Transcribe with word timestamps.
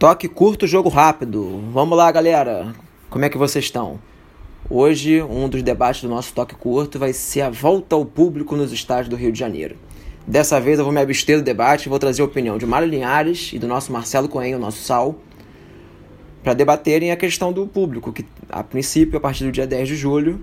Toque 0.00 0.28
curto, 0.28 0.66
jogo 0.66 0.88
rápido. 0.88 1.62
Vamos 1.74 1.98
lá, 1.98 2.10
galera. 2.10 2.74
Como 3.10 3.22
é 3.22 3.28
que 3.28 3.36
vocês 3.36 3.66
estão? 3.66 4.00
Hoje, 4.70 5.20
um 5.20 5.46
dos 5.46 5.62
debates 5.62 6.00
do 6.00 6.08
nosso 6.08 6.32
toque 6.32 6.54
curto 6.54 6.98
vai 6.98 7.12
ser 7.12 7.42
a 7.42 7.50
volta 7.50 7.96
ao 7.96 8.06
público 8.06 8.56
nos 8.56 8.72
estádios 8.72 9.10
do 9.10 9.16
Rio 9.16 9.30
de 9.30 9.38
Janeiro. 9.38 9.76
Dessa 10.26 10.58
vez 10.58 10.78
eu 10.78 10.86
vou 10.86 10.94
me 10.94 11.02
abster 11.02 11.36
do 11.36 11.42
debate 11.42 11.84
e 11.84 11.90
vou 11.90 11.98
trazer 11.98 12.22
a 12.22 12.24
opinião 12.24 12.56
de 12.56 12.64
Mário 12.64 12.88
Linhares 12.88 13.50
e 13.52 13.58
do 13.58 13.68
nosso 13.68 13.92
Marcelo 13.92 14.26
Coelho, 14.26 14.56
o 14.56 14.58
nosso 14.58 14.82
Sal, 14.82 15.16
para 16.42 16.54
debaterem 16.54 17.12
a 17.12 17.16
questão 17.16 17.52
do 17.52 17.66
público, 17.66 18.10
que 18.10 18.24
a 18.48 18.64
princípio, 18.64 19.18
a 19.18 19.20
partir 19.20 19.44
do 19.44 19.52
dia 19.52 19.66
10 19.66 19.86
de 19.86 19.96
julho, 19.96 20.40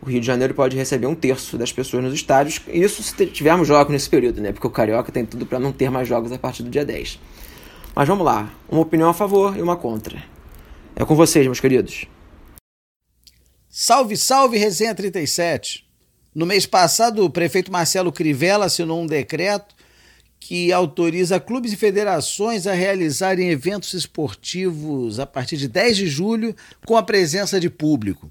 o 0.00 0.06
Rio 0.06 0.20
de 0.20 0.26
Janeiro 0.28 0.54
pode 0.54 0.76
receber 0.76 1.08
um 1.08 1.16
terço 1.16 1.58
das 1.58 1.72
pessoas 1.72 2.04
nos 2.04 2.14
estádios. 2.14 2.60
Isso 2.68 3.02
se 3.02 3.26
tivermos 3.26 3.66
jogos 3.66 3.92
nesse 3.92 4.08
período, 4.08 4.40
né? 4.40 4.52
Porque 4.52 4.68
o 4.68 4.70
Carioca 4.70 5.10
tem 5.10 5.26
tudo 5.26 5.46
para 5.46 5.58
não 5.58 5.72
ter 5.72 5.90
mais 5.90 6.06
jogos 6.06 6.30
a 6.30 6.38
partir 6.38 6.62
do 6.62 6.70
dia 6.70 6.84
10. 6.84 7.18
Mas 7.94 8.08
vamos 8.08 8.24
lá, 8.24 8.52
uma 8.68 8.80
opinião 8.80 9.08
a 9.08 9.14
favor 9.14 9.56
e 9.56 9.62
uma 9.62 9.76
contra. 9.76 10.20
É 10.96 11.04
com 11.04 11.14
vocês, 11.14 11.46
meus 11.46 11.60
queridos. 11.60 12.06
Salve, 13.68 14.16
salve, 14.16 14.58
Resenha 14.58 14.94
37. 14.94 15.86
No 16.34 16.44
mês 16.44 16.66
passado, 16.66 17.24
o 17.24 17.30
prefeito 17.30 17.70
Marcelo 17.70 18.10
Crivella 18.10 18.66
assinou 18.66 19.00
um 19.00 19.06
decreto 19.06 19.74
que 20.40 20.72
autoriza 20.72 21.38
clubes 21.38 21.72
e 21.72 21.76
federações 21.76 22.66
a 22.66 22.72
realizarem 22.72 23.50
eventos 23.50 23.94
esportivos 23.94 25.20
a 25.20 25.26
partir 25.26 25.56
de 25.56 25.68
10 25.68 25.96
de 25.96 26.06
julho 26.08 26.54
com 26.84 26.96
a 26.96 27.02
presença 27.02 27.60
de 27.60 27.70
público. 27.70 28.30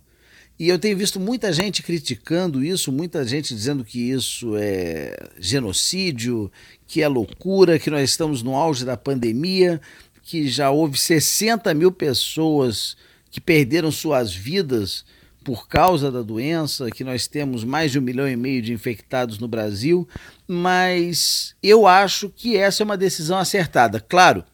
E 0.60 0.70
eu 0.70 0.78
tenho 0.78 0.96
visto 0.96 1.20
muita 1.20 1.52
gente 1.52 1.82
criticando 1.82 2.64
isso, 2.64 2.92
muita 2.92 3.26
gente 3.26 3.54
dizendo 3.54 3.84
que 3.84 4.12
isso 4.12 4.56
é 4.56 5.16
genocídio, 5.40 6.52
que 6.86 7.02
é 7.02 7.08
loucura, 7.08 7.80
que 7.80 7.90
nós 7.90 8.10
estamos 8.10 8.44
no 8.44 8.56
auge 8.56 8.86
da 8.86 8.96
pandemia, 8.96 9.82
que 10.22 10.48
já 10.48 10.70
houve 10.70 10.98
60 10.98 11.74
mil 11.74 11.92
pessoas 11.92 12.96
que 13.32 13.42
perderam 13.42 13.92
suas 13.92 14.34
vidas 14.34 15.04
por 15.44 15.68
causa 15.68 16.12
da 16.12 16.22
doença, 16.22 16.90
que 16.90 17.04
nós 17.04 17.28
temos 17.28 17.64
mais 17.64 17.92
de 17.92 18.00
um 18.00 18.02
milhão 18.02 18.30
e 18.30 18.36
meio 18.36 18.62
de 18.62 18.72
infectados 18.72 19.40
no 19.40 19.48
Brasil, 19.48 20.08
mas 20.48 21.56
eu 21.62 21.86
acho 21.86 22.30
que 22.30 22.56
essa 22.56 22.84
é 22.84 22.86
uma 22.86 22.96
decisão 22.96 23.38
acertada. 23.38 24.00
Claro, 24.00 24.46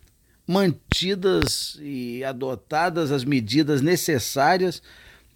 mantidas 0.47 1.77
e 1.81 2.23
adotadas 2.23 3.11
as 3.11 3.23
medidas 3.23 3.81
necessárias 3.81 4.81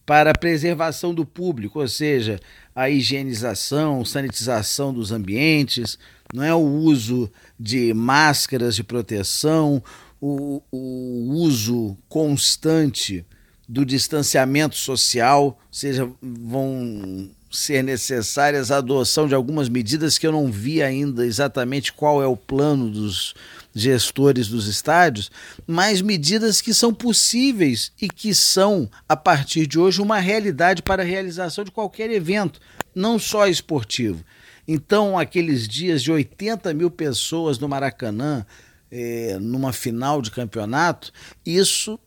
para 0.06 0.32
a 0.32 0.38
preservação 0.38 1.14
do 1.14 1.26
público, 1.26 1.80
ou 1.80 1.88
seja, 1.88 2.40
a 2.76 2.90
higienização, 2.90 4.04
sanitização 4.04 4.94
dos 4.94 5.12
ambientes, 5.12 5.98
não 6.34 6.44
é 6.44 6.54
o 6.54 6.59
uso 6.59 7.32
de 7.59 7.94
máscaras 7.94 8.76
de 8.76 8.84
proteção, 8.84 9.81
o, 10.20 10.62
o 10.72 11.34
uso 11.34 11.98
constante 12.09 13.26
do 13.68 13.86
distanciamento 13.86 14.76
social, 14.76 15.46
ou 15.46 15.58
seja, 15.72 16.09
vão 16.22 17.30
ser 17.54 17.84
necessárias 17.84 18.72
a 18.72 18.78
adoção 18.78 19.28
de 19.28 19.36
algumas 19.36 19.70
medidas 19.70 20.18
que 20.18 20.26
eu 20.26 20.32
não 20.32 20.52
vi 20.52 20.82
ainda 20.82 21.23
exatamente 21.23 21.94
qual 21.94 22.22
é 22.22 22.26
o 22.26 22.36
plano 22.36 22.90
dos 22.90 23.36
gestores 23.76 24.48
dos 24.48 24.68
estádios, 24.68 25.32
mas 25.68 26.02
medidas 26.02 26.62
que 26.62 26.74
são 26.74 26.92
possíveis 26.92 27.92
e 28.02 28.09
que 28.09 28.34
são, 28.34 28.90
a 29.08 29.16
partir 29.16 29.68
de 29.68 29.80
hoje, 29.80 30.02
uma 30.02 30.20
realidade 30.20 30.81
para 30.81 31.04
a 31.04 31.06
realização 31.06 31.64
de 31.64 31.72
qualquer 31.72 32.09
evento, 32.09 32.59
não 32.94 33.20
só 33.20 33.48
esportivo. 33.48 34.24
Então, 34.68 35.18
aqueles 35.18 35.68
dias 35.68 36.02
de 36.02 36.12
80 36.12 36.74
mil 36.74 36.90
pessoas 36.90 37.59
no 37.59 37.70
Maracanã, 37.70 38.46
eh, 38.92 39.38
numa 39.40 39.72
final 39.72 40.22
de 40.22 40.31
campeonato, 40.31 41.12
isso 41.46 42.00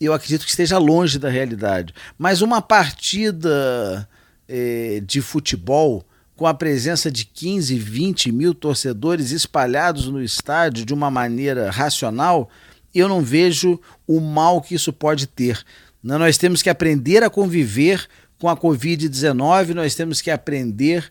eu 0.00 0.12
acredito 0.12 0.44
que 0.44 0.50
esteja 0.50 0.78
longe 0.78 1.18
da 1.18 1.28
realidade. 1.28 1.94
Mas 2.18 2.40
uma 2.40 2.62
partida 2.62 4.08
eh, 4.48 5.02
de 5.04 5.20
futebol 5.20 6.04
com 6.36 6.46
a 6.46 6.54
presença 6.54 7.10
de 7.10 7.24
15, 7.24 7.78
20 7.78 8.30
mil 8.30 8.54
torcedores 8.54 9.30
espalhados 9.30 10.06
no 10.08 10.22
estádio 10.22 10.84
de 10.84 10.92
uma 10.92 11.10
maneira 11.10 11.70
racional, 11.70 12.50
eu 12.94 13.08
não 13.08 13.22
vejo 13.22 13.80
o 14.06 14.20
mal 14.20 14.60
que 14.60 14.74
isso 14.74 14.92
pode 14.92 15.26
ter. 15.26 15.64
Nós 16.02 16.36
temos 16.36 16.62
que 16.62 16.70
aprender 16.70 17.22
a 17.24 17.30
conviver 17.30 18.06
com 18.38 18.48
a 18.48 18.56
Covid-19, 18.56 19.74
nós 19.74 19.94
temos 19.94 20.20
que 20.20 20.30
aprender 20.30 21.10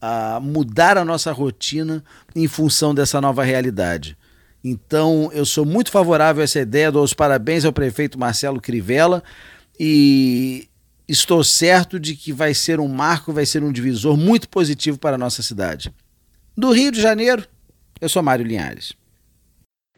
a 0.00 0.38
mudar 0.40 0.96
a 0.96 1.04
nossa 1.04 1.32
rotina 1.32 2.04
em 2.36 2.46
função 2.46 2.94
dessa 2.94 3.20
nova 3.20 3.42
realidade. 3.42 4.16
Então, 4.62 5.30
eu 5.32 5.46
sou 5.46 5.64
muito 5.64 5.90
favorável 5.90 6.42
a 6.42 6.44
essa 6.44 6.60
ideia, 6.60 6.92
dou 6.92 7.02
os 7.02 7.14
parabéns 7.14 7.64
ao 7.64 7.72
prefeito 7.72 8.18
Marcelo 8.18 8.60
Crivella 8.60 9.22
e 9.78 10.68
estou 11.08 11.42
certo 11.42 11.98
de 11.98 12.14
que 12.14 12.32
vai 12.32 12.52
ser 12.52 12.78
um 12.78 12.88
marco, 12.88 13.32
vai 13.32 13.46
ser 13.46 13.62
um 13.64 13.72
divisor 13.72 14.16
muito 14.16 14.48
positivo 14.48 14.98
para 14.98 15.16
a 15.16 15.18
nossa 15.18 15.42
cidade. 15.42 15.92
Do 16.56 16.70
Rio 16.70 16.92
de 16.92 17.00
Janeiro, 17.00 17.46
eu 18.00 18.08
sou 18.08 18.22
Mário 18.22 18.44
Linhares. 18.44 18.92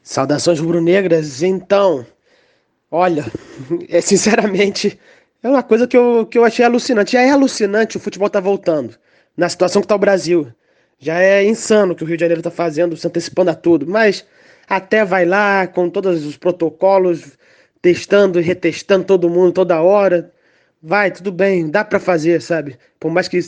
Saudações 0.03 0.61
rubro-negras. 0.61 1.43
Então, 1.43 2.07
olha, 2.91 3.25
é, 3.89 4.01
sinceramente, 4.01 4.99
é 5.43 5.49
uma 5.49 5.63
coisa 5.63 5.87
que 5.87 5.97
eu, 5.97 6.27
que 6.27 6.39
eu 6.39 6.45
achei 6.45 6.65
alucinante. 6.65 7.13
Já 7.13 7.23
é 7.23 7.31
alucinante 7.31 7.97
o 7.97 8.01
futebol 8.01 8.31
tá 8.31 8.41
voltando, 8.41 8.97
na 9.37 9.49
situação 9.49 9.83
que 9.83 9.87
está 9.87 9.97
o 9.97 9.99
Brasil. 9.99 10.53
Já 10.99 11.19
é 11.19 11.43
insano 11.45 11.93
o 11.93 11.97
que 11.97 12.05
o 12.05 12.07
Rio 12.07 12.17
de 12.17 12.21
Janeiro 12.21 12.41
está 12.41 12.51
fazendo, 12.51 12.97
se 12.97 13.07
antecipando 13.07 13.51
a 13.51 13.55
tudo. 13.55 13.87
Mas 13.87 14.25
até 14.69 15.05
vai 15.05 15.25
lá 15.25 15.67
com 15.67 15.89
todos 15.89 16.25
os 16.25 16.37
protocolos, 16.37 17.39
testando 17.81 18.39
e 18.39 18.43
retestando 18.43 19.05
todo 19.05 19.31
mundo 19.31 19.53
toda 19.53 19.81
hora. 19.81 20.31
Vai, 20.83 21.11
tudo 21.11 21.31
bem, 21.31 21.71
dá 21.71 21.85
para 21.85 22.01
fazer, 22.01 22.41
sabe? 22.41 22.79
Por 22.99 23.11
mais 23.11 23.29
que 23.29 23.39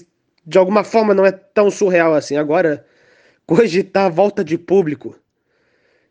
de 0.44 0.59
alguma 0.59 0.84
forma 0.84 1.15
não 1.15 1.25
é 1.25 1.32
tão 1.32 1.70
surreal 1.70 2.15
assim. 2.15 2.37
Agora, 2.37 2.84
cogitar 3.47 4.06
a 4.06 4.09
volta 4.09 4.44
de 4.44 4.59
público, 4.59 5.16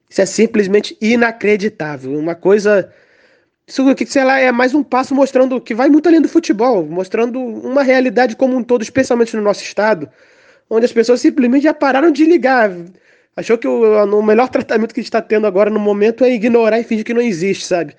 isso 0.09 0.21
é 0.21 0.25
simplesmente 0.25 0.97
inacreditável. 1.01 2.17
Uma 2.17 2.35
coisa. 2.35 2.91
Isso 3.67 3.95
que, 3.95 4.05
sei 4.05 4.23
lá, 4.23 4.39
é 4.39 4.51
mais 4.51 4.73
um 4.73 4.83
passo 4.83 5.15
mostrando 5.15 5.61
que 5.61 5.73
vai 5.73 5.89
muito 5.89 6.07
além 6.09 6.21
do 6.21 6.27
futebol, 6.27 6.85
mostrando 6.85 7.39
uma 7.39 7.83
realidade 7.83 8.35
como 8.35 8.57
um 8.57 8.63
todo, 8.63 8.81
especialmente 8.81 9.35
no 9.35 9.41
nosso 9.41 9.63
estado, 9.63 10.09
onde 10.69 10.85
as 10.85 10.91
pessoas 10.93 11.21
simplesmente 11.21 11.63
já 11.63 11.73
pararam 11.73 12.11
de 12.11 12.25
ligar 12.25 12.71
achou 13.35 13.57
que 13.57 13.67
o, 13.67 14.03
o 14.03 14.23
melhor 14.23 14.49
tratamento 14.49 14.93
que 14.93 14.99
a 14.99 15.03
gente 15.03 15.09
está 15.09 15.21
tendo 15.21 15.47
agora 15.47 15.69
no 15.69 15.79
momento 15.79 16.23
é 16.23 16.31
ignorar 16.31 16.79
e 16.79 16.83
fingir 16.83 17.05
que 17.05 17.13
não 17.13 17.21
existe, 17.21 17.65
sabe? 17.65 17.95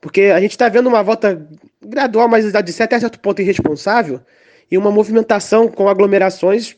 Porque 0.00 0.22
a 0.22 0.40
gente 0.40 0.52
está 0.52 0.68
vendo 0.68 0.88
uma 0.88 1.02
volta 1.02 1.46
gradual, 1.82 2.28
mas 2.28 2.50
de 2.52 2.72
certo, 2.72 2.98
certo 2.98 3.18
ponto 3.18 3.42
irresponsável, 3.42 4.20
e 4.70 4.78
uma 4.78 4.90
movimentação 4.90 5.66
com 5.68 5.88
aglomerações 5.88 6.76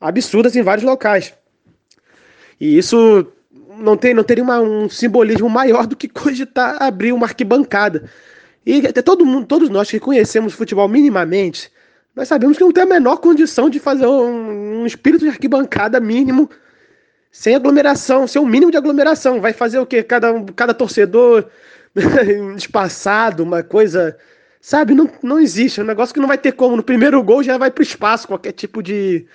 absurdas 0.00 0.54
em 0.56 0.62
vários 0.62 0.84
locais. 0.84 1.34
E 2.60 2.78
isso 2.78 3.26
não, 3.78 3.96
tem, 3.96 4.14
não 4.14 4.22
teria 4.22 4.44
uma, 4.44 4.60
um 4.60 4.88
simbolismo 4.88 5.48
maior 5.48 5.86
do 5.86 5.96
que 5.96 6.08
cogitar 6.08 6.80
abrir 6.80 7.12
uma 7.12 7.26
arquibancada. 7.26 8.08
E 8.64 8.86
até 8.86 9.02
todo 9.02 9.24
mundo, 9.24 9.46
todos 9.46 9.68
nós 9.68 9.90
que 9.90 9.98
conhecemos 9.98 10.52
futebol 10.52 10.86
minimamente, 10.86 11.70
nós 12.14 12.28
sabemos 12.28 12.58
que 12.58 12.64
não 12.64 12.72
tem 12.72 12.82
a 12.82 12.86
menor 12.86 13.16
condição 13.16 13.70
de 13.70 13.78
fazer 13.78 14.06
um, 14.06 14.82
um 14.82 14.86
espírito 14.86 15.24
de 15.24 15.30
arquibancada 15.30 15.98
mínimo 15.98 16.50
sem 17.32 17.54
aglomeração, 17.54 18.26
sem 18.26 18.42
um 18.42 18.46
mínimo 18.46 18.70
de 18.70 18.76
aglomeração. 18.76 19.40
Vai 19.40 19.52
fazer 19.52 19.78
o 19.78 19.86
quê? 19.86 20.02
Cada, 20.02 20.32
cada 20.54 20.74
torcedor 20.74 21.48
espaçado, 22.56 23.42
uma 23.42 23.62
coisa. 23.62 24.16
Sabe, 24.60 24.94
não, 24.94 25.10
não 25.22 25.38
existe. 25.38 25.80
É 25.80 25.82
um 25.82 25.86
negócio 25.86 26.14
que 26.14 26.20
não 26.20 26.28
vai 26.28 26.38
ter 26.38 26.52
como. 26.52 26.76
No 26.76 26.82
primeiro 26.82 27.22
gol 27.22 27.42
já 27.42 27.58
vai 27.58 27.70
pro 27.70 27.82
espaço, 27.82 28.28
qualquer 28.28 28.52
tipo 28.52 28.82
de, 28.82 29.26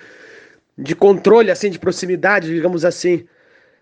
de 0.78 0.94
controle, 0.94 1.50
assim, 1.50 1.70
de 1.70 1.78
proximidade, 1.78 2.52
digamos 2.54 2.84
assim. 2.84 3.26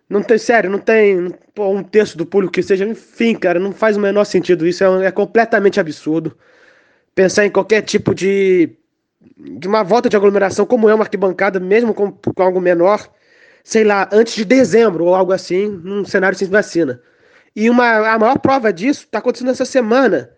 Não 0.08 0.22
tem, 0.22 0.38
sério, 0.38 0.70
não 0.70 0.78
tem 0.78 1.34
pô, 1.54 1.68
um 1.70 1.82
terço 1.82 2.16
do 2.18 2.26
público 2.26 2.54
que 2.54 2.62
seja. 2.62 2.84
Enfim, 2.84 3.34
cara, 3.34 3.58
não 3.60 3.72
faz 3.72 3.96
o 3.96 4.00
menor 4.00 4.24
sentido 4.24 4.66
isso. 4.66 4.84
É, 4.84 5.06
é 5.06 5.10
completamente 5.10 5.80
absurdo. 5.80 6.36
Pensar 7.14 7.46
em 7.46 7.50
qualquer 7.50 7.82
tipo 7.82 8.14
de. 8.14 8.70
de 9.36 9.68
uma 9.68 9.82
volta 9.82 10.08
de 10.08 10.16
aglomeração, 10.16 10.66
como 10.66 10.88
é 10.88 10.94
uma 10.94 11.04
arquibancada, 11.04 11.60
mesmo 11.60 11.94
com, 11.94 12.10
com 12.12 12.42
algo 12.42 12.60
menor 12.60 13.10
sei 13.64 13.82
lá, 13.82 14.08
antes 14.12 14.34
de 14.34 14.44
dezembro 14.44 15.06
ou 15.06 15.14
algo 15.14 15.32
assim, 15.32 15.68
num 15.68 16.04
cenário 16.04 16.36
sem 16.38 16.46
vacina. 16.46 17.00
E 17.54 17.70
uma, 17.70 18.14
a 18.14 18.18
maior 18.18 18.38
prova 18.38 18.72
disso 18.72 19.04
está 19.04 19.18
acontecendo 19.18 19.50
essa 19.50 19.64
semana, 19.64 20.30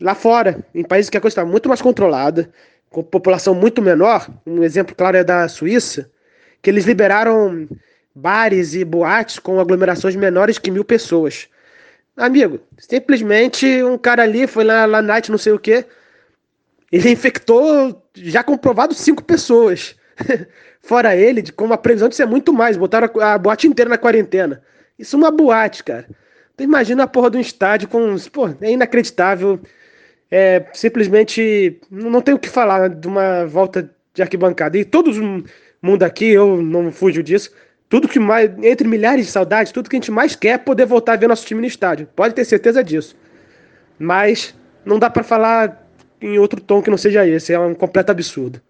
lá 0.00 0.14
fora, 0.14 0.64
em 0.74 0.84
países 0.84 1.08
que 1.08 1.16
a 1.16 1.20
coisa 1.20 1.32
está 1.32 1.44
muito 1.44 1.68
mais 1.68 1.80
controlada, 1.80 2.50
com 2.90 3.02
população 3.02 3.54
muito 3.54 3.80
menor. 3.80 4.28
Um 4.46 4.62
exemplo 4.62 4.94
claro 4.94 5.16
é 5.16 5.24
da 5.24 5.48
Suíça, 5.48 6.10
que 6.60 6.68
eles 6.68 6.84
liberaram 6.84 7.68
bares 8.14 8.74
e 8.74 8.84
boates 8.84 9.38
com 9.38 9.60
aglomerações 9.60 10.16
menores 10.16 10.58
que 10.58 10.70
mil 10.70 10.84
pessoas. 10.84 11.48
Amigo, 12.16 12.60
simplesmente 12.78 13.82
um 13.82 13.98
cara 13.98 14.22
ali 14.22 14.46
foi 14.46 14.64
lá, 14.64 14.86
lá 14.86 15.02
night, 15.02 15.30
não 15.30 15.38
sei 15.38 15.52
o 15.52 15.58
que, 15.58 15.84
ele 16.90 17.10
infectou, 17.10 18.02
já 18.14 18.42
comprovado, 18.42 18.94
cinco 18.94 19.22
pessoas. 19.22 19.96
Fora 20.80 21.16
ele, 21.16 21.50
com 21.50 21.64
uma 21.64 21.76
previsão 21.76 22.08
de 22.08 22.16
ser 22.16 22.26
muito 22.26 22.52
mais. 22.52 22.76
Botaram 22.76 23.10
a 23.20 23.36
boate 23.36 23.66
inteira 23.66 23.88
na 23.88 23.98
quarentena. 23.98 24.62
Isso 24.98 25.16
é 25.16 25.18
uma 25.18 25.30
boate, 25.30 25.82
cara. 25.82 26.06
Imagina 26.58 27.04
a 27.04 27.06
porra 27.06 27.30
de 27.30 27.36
um 27.36 27.40
estádio 27.40 27.88
com. 27.88 28.16
Pô, 28.32 28.48
é 28.60 28.72
inacreditável. 28.72 29.60
É 30.30 30.64
simplesmente. 30.72 31.80
Não 31.90 32.20
tem 32.20 32.34
o 32.34 32.38
que 32.38 32.48
falar 32.48 32.88
de 32.88 33.06
uma 33.06 33.44
volta 33.46 33.90
de 34.14 34.22
arquibancada. 34.22 34.78
E 34.78 34.84
todo 34.84 35.12
mundo 35.82 36.02
aqui, 36.02 36.26
eu 36.26 36.62
não 36.62 36.90
fujo 36.90 37.22
disso. 37.22 37.52
Tudo 37.88 38.08
que 38.08 38.18
mais. 38.18 38.50
Entre 38.62 38.88
milhares 38.88 39.26
de 39.26 39.32
saudades, 39.32 39.70
tudo 39.72 39.90
que 39.90 39.96
a 39.96 40.00
gente 40.00 40.10
mais 40.10 40.34
quer 40.34 40.48
é 40.48 40.58
poder 40.58 40.86
voltar 40.86 41.12
a 41.12 41.16
ver 41.16 41.28
nosso 41.28 41.46
time 41.46 41.60
no 41.60 41.66
estádio. 41.66 42.08
Pode 42.16 42.34
ter 42.34 42.44
certeza 42.44 42.82
disso. 42.82 43.16
Mas 43.98 44.54
não 44.84 44.98
dá 44.98 45.10
para 45.10 45.22
falar 45.22 45.86
em 46.20 46.38
outro 46.38 46.60
tom 46.60 46.82
que 46.82 46.90
não 46.90 46.98
seja 46.98 47.26
esse. 47.26 47.52
É 47.52 47.58
um 47.58 47.74
completo 47.74 48.12
absurdo. 48.12 48.60